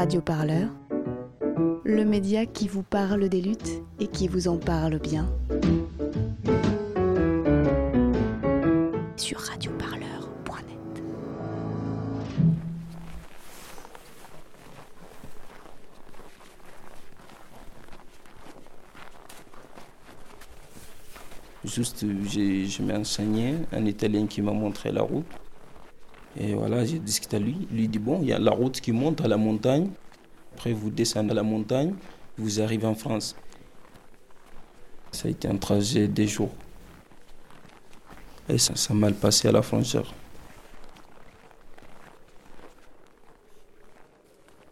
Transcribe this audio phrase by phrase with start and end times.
[0.00, 0.70] Radio Parleur,
[1.84, 5.28] le média qui vous parle des luttes et qui vous en parle bien.
[9.18, 11.02] Sur radioparleur.net.
[21.64, 25.26] Juste, j'ai- je m'ai enseigné un Italien qui m'a montré la route.
[26.40, 27.68] Et voilà, j'ai discuté à lui.
[27.70, 29.90] Lui dit Bon, il y a la route qui monte à la montagne.
[30.54, 31.94] Après, vous descendez à la montagne,
[32.38, 33.36] vous arrivez en France.
[35.12, 36.52] Ça a été un trajet des jours.
[38.48, 40.14] Et ça s'est mal passé à la frontière.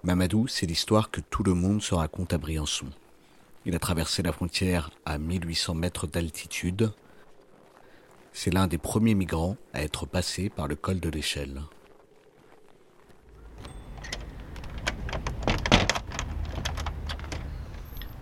[0.05, 2.87] Mamadou, c'est l'histoire que tout le monde se raconte à Briançon.
[3.67, 6.93] Il a traversé la frontière à 1800 mètres d'altitude.
[8.33, 11.63] C'est l'un des premiers migrants à être passé par le col de l'échelle.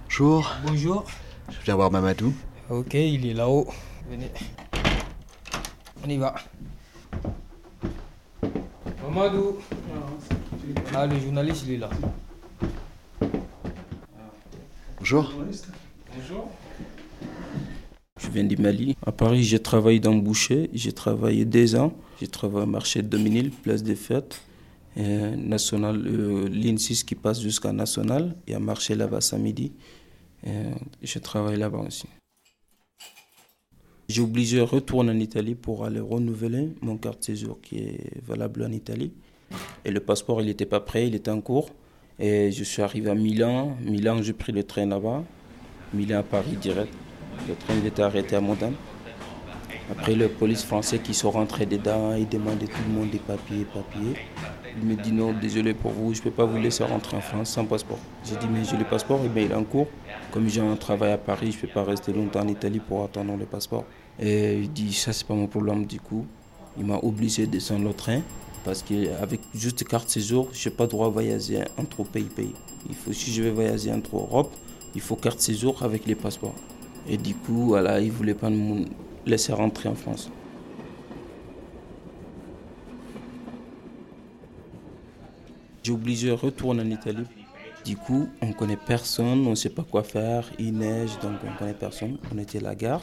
[0.08, 1.04] Bonjour, Bonjour.
[1.50, 2.32] je viens voir Mamadou.
[2.70, 3.68] Ok, il est là-haut.
[4.08, 4.30] Venez.
[6.04, 6.34] On y va.
[9.02, 9.58] Mamadou.
[10.94, 11.90] Ah, le journaliste, il est là.
[14.98, 15.32] Bonjour.
[16.16, 16.50] Bonjour.
[18.36, 18.94] Viens du Mali.
[19.06, 20.68] À Paris, j'ai travaillé dans le boucher.
[20.74, 21.94] J'ai travaillé deux ans.
[22.20, 24.42] J'ai travaillé au marché de Dominil, place des fêtes.
[24.94, 28.36] Et national, euh, ligne 6 qui passe jusqu'à National.
[28.52, 29.72] A un marché là-bas samedi.
[30.44, 30.52] Et
[31.02, 32.08] je travaille là-bas aussi.
[34.06, 38.22] J'ai obligé de retourner en Italie pour aller renouveler mon carte de séjour qui est
[38.22, 39.12] valable en Italie.
[39.86, 41.70] Et le passeport, il n'était pas prêt, il était en cours.
[42.18, 43.78] Et je suis arrivé à Milan.
[43.82, 45.24] Milan, j'ai pris le train là-bas.
[45.94, 46.92] Milan à Paris direct.
[47.48, 48.74] Le train était arrêté à Modane.
[49.90, 53.64] Après, le police français qui sont rentrés dedans, il demandait tout le monde des papiers,
[53.64, 54.16] papiers.
[54.78, 57.20] Il me dit non, désolé pour vous, je ne peux pas vous laisser rentrer en
[57.20, 57.98] France sans passeport.
[58.24, 59.86] J'ai dit mais j'ai le passeport, et bien il est en cours.
[60.32, 63.04] Comme j'ai un travail à Paris, je ne peux pas rester longtemps en Italie pour
[63.04, 63.84] attendre le passeport.
[64.20, 66.26] Et il dit ça c'est pas mon problème du coup.
[66.78, 68.20] Il m'a obligé de descendre le train
[68.64, 72.52] parce qu'avec juste carte séjour, je n'ai pas droit à voyager entre pays pays.
[72.88, 74.52] Il faut si je vais voyager entre Europe,
[74.94, 76.54] il faut carte séjour avec les passeports.
[77.08, 78.84] Et du coup, voilà, il ne voulait pas nous
[79.24, 80.30] laisser rentrer en France.
[85.82, 87.26] J'ai obligé de retourner en Italie.
[87.84, 91.34] Du coup, on ne connaît personne, on ne sait pas quoi faire, il neige, donc
[91.46, 92.18] on ne connaît personne.
[92.34, 93.00] On était à la gare.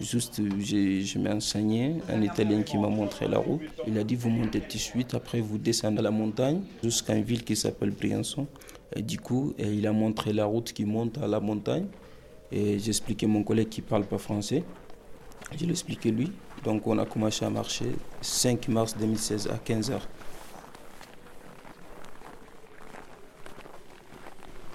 [0.00, 3.60] Juste, je m'ai enseigné, un Italien qui m'a montré la route.
[3.86, 7.14] Il a dit, vous montez tout de suite, après vous descendez à la montagne jusqu'à
[7.14, 8.46] une ville qui s'appelle Briançon.
[8.94, 11.86] Et du coup, il a montré la route qui monte à la montagne.
[12.52, 14.64] Et à mon collègue qui ne parle pas français.
[15.56, 16.32] Je l'ai expliqué lui.
[16.64, 17.86] Donc on a commencé à marcher
[18.20, 20.00] 5 mars 2016 à 15h.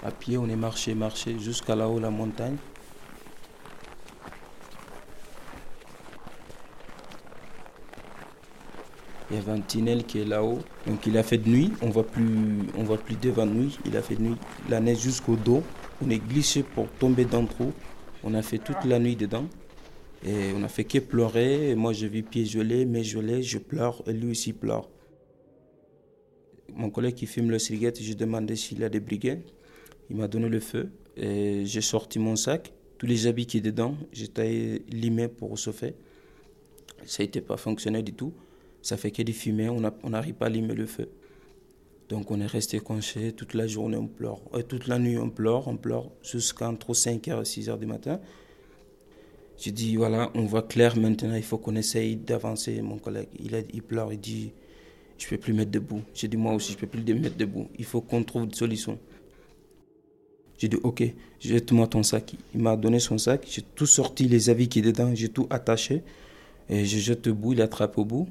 [0.04, 2.56] À pied, on est marché, marché jusqu'à là-haut, la montagne.
[9.30, 10.58] Il y avait un tunnel qui est là-haut.
[10.86, 11.72] Donc il a fait de nuit.
[11.80, 13.78] On on voit plus devant nuit.
[13.86, 14.36] Il a fait de nuit.
[14.68, 15.62] La neige jusqu'au dos.
[16.04, 17.72] On est glissé pour tomber dans le trou.
[18.24, 19.46] On a fait toute la nuit dedans.
[20.26, 21.76] Et on a fait que pleurer.
[21.76, 24.02] Moi, je vis pieds gelés, mais gelés, je pleure.
[24.08, 24.88] Et lui aussi pleure.
[26.74, 29.42] Mon collègue qui filme le cigarette, je demandé s'il a des brigades.
[30.10, 30.90] Il m'a donné le feu.
[31.16, 32.72] Et j'ai sorti mon sac.
[32.98, 35.94] Tous les habits qui étaient dedans, j'étais limé pour chauffer.
[37.04, 38.32] Ça n'était pas fonctionné du tout.
[38.80, 41.08] Ça fait que des fumées, on n'arrive pas à allumer le feu.
[42.12, 44.42] Donc on est resté conché toute la journée, on pleure.
[44.54, 48.20] Et toute la nuit, on pleure, on pleure jusqu'à entre 5h et 6h du matin.
[49.56, 52.82] J'ai dit, voilà, on voit clair maintenant, il faut qu'on essaye d'avancer.
[52.82, 53.28] Mon collègue,
[53.72, 54.52] il, pleure, il dit,
[55.16, 56.02] je ne peux plus mettre debout.
[56.12, 57.68] J'ai dit, moi aussi, je ne peux plus me mettre debout.
[57.78, 58.98] Il faut qu'on trouve une solution.
[60.58, 61.02] J'ai dit, ok,
[61.40, 62.34] jette-moi ton sac.
[62.54, 65.46] Il m'a donné son sac, j'ai tout sorti, les avis qui étaient dedans, j'ai tout
[65.48, 66.02] attaché.
[66.68, 68.28] Et je jette au bout, il attrape au bout.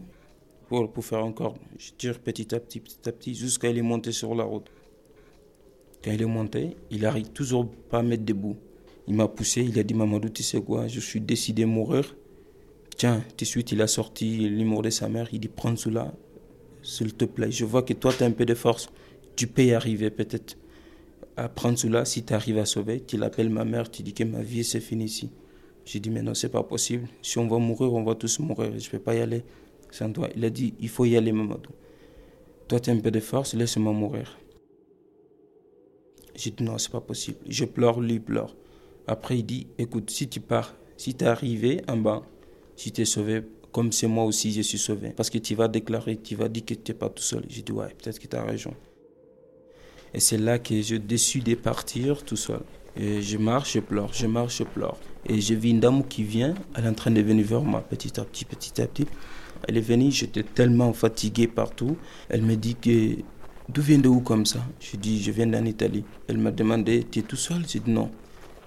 [0.71, 4.13] Pour, faire encore, je tire petit à petit, petit à petit, jusqu'à il est monté
[4.13, 4.67] sur la route.
[6.01, 8.55] Quand il est monté, il arrive toujours pas à mettre debout.
[9.05, 12.15] Il m'a poussé, il a dit Mamadou, tu sais quoi, je suis décidé à mourir.
[12.95, 16.13] Tiens, tout de suite, il a sorti l'humour de sa mère, il dit prends cela,
[16.81, 17.51] s'il te plaît.
[17.51, 18.87] Je vois que toi, tu as un peu de force,
[19.35, 20.57] tu peux y arriver peut-être.
[21.35, 24.23] À prendre cela, si tu arrives à sauver, tu l'appelles ma mère, tu dis que
[24.23, 25.31] ma vie c'est fini ici.
[25.83, 27.09] J'ai dit mais non, c'est pas possible.
[27.21, 29.43] Si on va mourir, on va tous mourir, je ne peux pas y aller
[29.91, 30.29] sans toi.
[30.35, 31.71] Il a dit il faut y aller, Mamadou.
[32.67, 34.37] Toi, tu as un peu de force, laisse-moi mourir.
[36.35, 37.37] J'ai dit non, c'est pas possible.
[37.47, 38.55] Je pleure, lui pleure.
[39.07, 42.23] Après, il dit écoute, si tu pars, si tu es arrivé en bas,
[42.75, 45.09] si tu es sauvé, comme c'est moi aussi, je suis sauvé.
[45.09, 47.43] Parce que tu vas déclarer, tu vas dire que tu n'es pas tout seul.
[47.49, 48.73] J'ai dit ouais, peut-être que tu as raison.
[50.13, 52.61] Et c'est là que je décide de partir tout seul.
[52.97, 54.97] Et je marche, je pleure, je marche, je pleure.
[55.25, 57.81] Et j'ai vu une dame qui vient, elle est en train de venir vers moi
[57.81, 59.05] petit à petit, petit à petit.
[59.67, 61.97] Elle est venue, j'étais tellement fatigué partout.
[62.29, 63.17] Elle me dit que
[63.69, 64.59] d'où viens de où comme ça?
[64.79, 66.03] Je dis, je viens d'en Italie.
[66.27, 67.63] Elle m'a demandé, tu es tout seul?
[67.67, 68.09] J'ai dit non.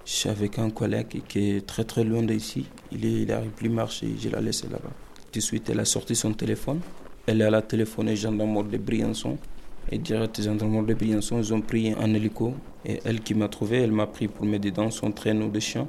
[0.05, 2.65] Je suis avec un collègue qui est très très loin d'ici.
[2.91, 4.91] Il n'arrive plus marcher, je l'ai laissé là-bas.
[5.31, 6.79] Tout de suite, elle a sorti son téléphone.
[7.25, 9.37] Elle est la téléphoner gendarme de Briançon.
[9.91, 12.53] Et direct, les gendarmes de Briançon, ils ont pris un hélico.
[12.85, 15.87] Et elle qui m'a trouvé, elle m'a pris pour m'aider dans son traîneau de chien.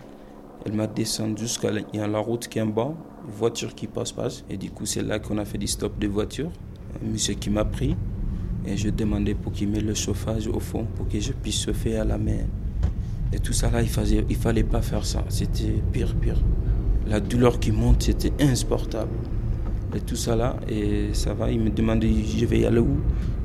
[0.64, 2.92] Elle m'a descendu jusqu'à la, y a la route qui est en bas,
[3.26, 4.44] une voiture qui passe, passe.
[4.50, 6.50] Et du coup, c'est là qu'on a fait des stops de voitures.
[7.02, 7.96] Un monsieur qui m'a pris.
[8.66, 11.96] Et je demandais pour qu'il mette le chauffage au fond pour que je puisse chauffer
[11.98, 12.46] à la mer.
[13.32, 15.24] Et tout ça là, il ne il fallait pas faire ça.
[15.28, 16.40] C'était pire, pire.
[17.06, 19.12] La douleur qui monte, c'était insupportable.
[19.94, 22.98] Et tout ça là, et ça va, il me demandait, je vais y aller où?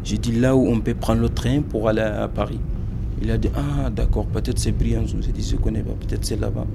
[0.03, 2.59] J'ai dit là où on peut prendre le train pour aller à Paris.
[3.21, 5.17] Il a dit, ah d'accord, peut-être c'est Briançon.
[5.21, 6.65] J'ai dit, je ne connais pas, peut-être c'est là-bas.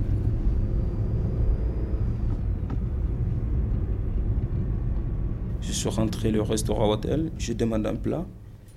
[5.77, 8.27] Suis rentré au restaurant hôtel, je demande un plat.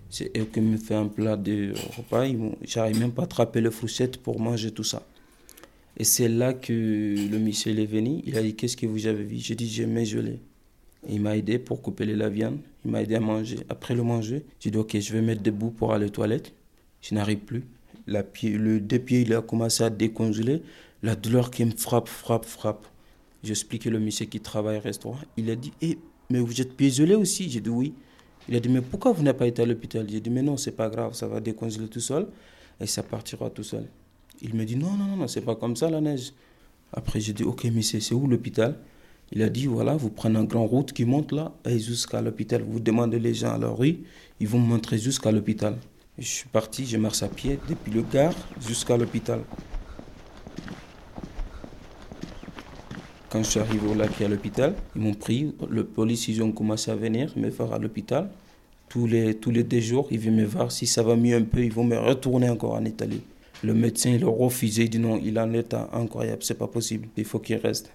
[0.10, 2.26] C'est eux qui me fait un plat de repas.
[2.64, 5.04] J'arrive même pas à attraper le fourchette pour manger tout ça.
[5.98, 8.22] Et c'est là que le monsieur est venu.
[8.26, 9.38] Il a dit Qu'est-ce que vous avez vu?
[9.38, 10.40] J'ai dit J'ai gelé.
[11.08, 12.60] Il m'a aidé pour couper la viande.
[12.86, 13.58] Il m'a aidé à manger.
[13.70, 16.54] Après le manger, j'ai dit Ok, je vais mettre debout pour aller aux toilettes.
[17.02, 17.64] Je n'arrive plus.
[18.08, 20.64] La pied, le deux pieds, il a commencé à décongeler.
[21.04, 22.88] La douleur qui me frappe, frappe, frappe.
[23.44, 25.20] J'explique le monsieur qui travaille au restaurant.
[25.38, 25.98] Il a dit Eh,
[26.30, 27.94] mais vous êtes pieds aussi J'ai dit Oui.
[28.50, 30.08] Il a dit, mais pourquoi vous n'avez pas été à l'hôpital?
[30.10, 32.28] J'ai dit, mais non, c'est pas grave, ça va décongeler tout seul
[32.80, 33.86] et ça partira tout seul.
[34.42, 36.34] Il me dit, non, non, non, c'est pas comme ça la neige.
[36.92, 38.80] Après, j'ai dit, ok, mais c'est où l'hôpital?
[39.32, 42.64] Il a dit, voilà, vous prenez un grand route qui monte là et jusqu'à l'hôpital.
[42.64, 44.00] Vous demandez les gens à la rue,
[44.40, 45.78] ils vont me montrer jusqu'à l'hôpital.
[46.18, 48.34] Je suis parti, je marche à pied depuis le gare
[48.68, 49.42] jusqu'à l'hôpital.
[53.32, 55.54] Quand je suis arrivé au lac et à l'hôpital, ils m'ont pris.
[55.70, 58.32] Le police, ils ont commencé à venir me voir à l'hôpital.
[58.88, 60.72] Tous les, tous les deux jours, ils viennent me voir.
[60.72, 63.22] Si ça va mieux un peu, ils vont me retourner encore en Italie.
[63.64, 64.86] Le médecin, il a refusé.
[64.86, 66.42] Il dit non, il est en état incroyable.
[66.42, 67.08] C'est pas possible.
[67.18, 67.92] Il faut qu'il reste.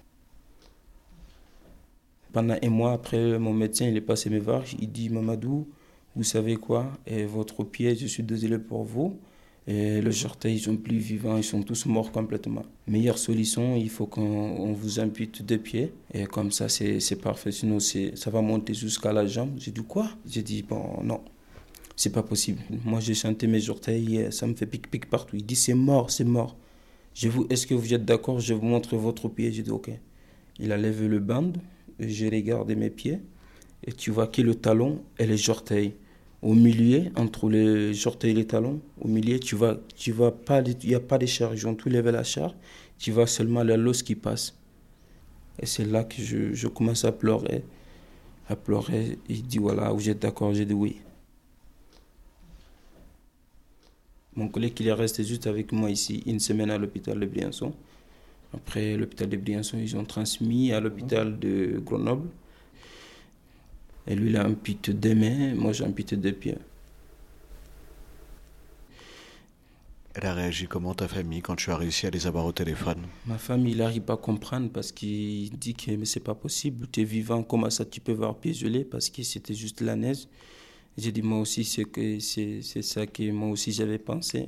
[2.31, 4.63] Pendant un mois après, mon médecin, il est passé me voir.
[4.79, 5.67] Il dit Mamadou,
[6.15, 6.91] vous savez quoi?
[7.05, 9.19] Et Votre pied, je suis désolé pour vous.
[9.67, 12.63] Et le orteils, ils sont plus vivants, ils sont tous morts complètement.
[12.87, 15.91] Meilleure solution, il faut qu'on vous impute deux pieds.
[16.13, 17.51] Et comme ça, c'est parfait.
[17.51, 19.55] Sinon, ça va monter jusqu'à la jambe.
[19.57, 20.07] J'ai dit quoi?
[20.29, 21.21] J'ai dit, bon, non,
[21.95, 22.61] c'est pas possible.
[22.83, 25.35] Moi, j'ai chanté mes orteils, ça me fait pic-pic partout.
[25.35, 26.55] Il dit, c'est mort, c'est mort.
[27.15, 28.39] Je vous, est-ce que vous êtes d'accord?
[28.39, 29.51] Je vous montre votre pied.
[29.51, 29.89] J'ai dit, ok.
[30.59, 31.53] Il a levé le band,
[31.99, 33.19] j'ai regardé mes pieds.
[33.83, 35.95] Et tu vois que le talon et les orteils
[36.45, 40.61] au milieu, entre les orteils et les talons, au milieu, tu vas, tu vas pas,
[40.61, 41.59] il n'y a pas de charge.
[41.59, 42.53] Ils ont tout levé la charge.
[42.99, 44.55] Tu vois seulement la l'os qui passe.
[45.59, 47.63] Et c'est là que je, je, commence à pleurer.
[48.47, 49.17] À pleurer.
[49.27, 50.53] Il dit voilà, vous êtes d'accord?
[50.53, 50.97] J'ai dit oui.
[54.35, 57.73] Mon collègue, il est resté juste avec moi ici une semaine à l'hôpital de Briançon.
[58.53, 62.29] Après l'hôpital de Briançon, ils ont transmis à l'hôpital de Grenoble.
[64.07, 66.57] Et lui, il a amputé deux mains, moi j'ai amputé deux pieds.
[70.13, 73.01] Elle a réagi comment ta famille quand tu as réussi à les avoir au téléphone?
[73.25, 77.01] Ma famille, il n'arrive pas à comprendre parce qu'il dit que c'est pas possible, tu
[77.01, 78.85] es vivant, comment ça tu peux voir pieds gelés?
[78.85, 80.27] Parce que c'était juste la neige.
[80.97, 84.47] J'ai dit moi aussi c'est que c'est ça que moi aussi j'avais pensé.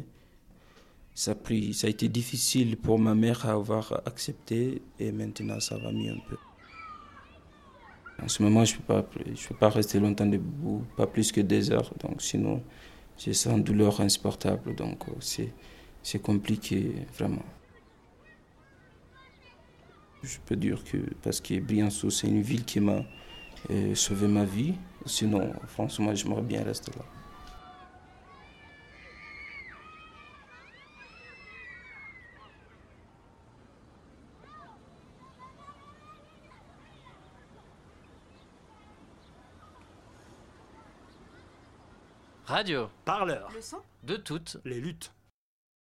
[1.14, 5.60] Ça a, pris, ça a été difficile pour ma mère à avoir accepté et maintenant
[5.60, 6.38] ça va mieux un peu.
[8.22, 9.06] En ce moment, je ne peux, pas,
[9.36, 11.94] je peux pas rester longtemps debout, pas plus que des heures.
[12.00, 12.64] Donc, sinon,
[13.18, 14.76] j'ai sens douleur insupportable.
[14.76, 15.44] Donc, euh,
[16.02, 17.46] c'est compliqué, vraiment.
[20.24, 23.06] Je peux dire que, parce que Briançon, c'est une ville qui m'a
[23.70, 24.74] euh, sauvé ma vie.
[25.06, 27.06] Sinon, franchement, j'aimerais bien rester là.
[42.48, 42.90] Radio.
[43.04, 43.50] Parleur.
[44.04, 45.12] De toutes les luttes.